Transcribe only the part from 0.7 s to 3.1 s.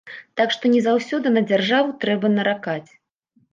не заўсёды на дзяржаву трэба наракаць.